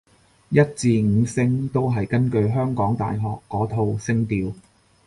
[0.49, 4.51] 一至五聲都係根據香港大學嗰套聲調